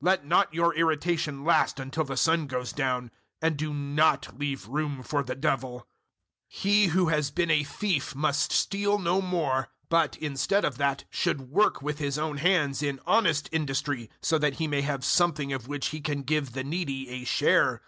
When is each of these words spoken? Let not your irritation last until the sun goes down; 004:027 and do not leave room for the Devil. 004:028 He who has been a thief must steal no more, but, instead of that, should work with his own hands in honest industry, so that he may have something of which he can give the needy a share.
Let 0.00 0.24
not 0.24 0.54
your 0.54 0.74
irritation 0.74 1.44
last 1.44 1.78
until 1.78 2.04
the 2.04 2.16
sun 2.16 2.46
goes 2.46 2.72
down; 2.72 3.08
004:027 3.42 3.42
and 3.42 3.56
do 3.58 3.74
not 3.74 4.38
leave 4.38 4.66
room 4.66 5.02
for 5.02 5.22
the 5.22 5.34
Devil. 5.34 5.80
004:028 6.50 6.56
He 6.62 6.86
who 6.86 7.08
has 7.08 7.30
been 7.30 7.50
a 7.50 7.64
thief 7.64 8.14
must 8.14 8.50
steal 8.50 8.98
no 8.98 9.20
more, 9.20 9.68
but, 9.90 10.16
instead 10.16 10.64
of 10.64 10.78
that, 10.78 11.04
should 11.10 11.50
work 11.50 11.82
with 11.82 11.98
his 11.98 12.16
own 12.16 12.38
hands 12.38 12.82
in 12.82 12.98
honest 13.04 13.50
industry, 13.52 14.08
so 14.22 14.38
that 14.38 14.54
he 14.54 14.66
may 14.66 14.80
have 14.80 15.04
something 15.04 15.52
of 15.52 15.68
which 15.68 15.88
he 15.88 16.00
can 16.00 16.22
give 16.22 16.52
the 16.52 16.64
needy 16.64 17.10
a 17.10 17.24
share. 17.24 17.82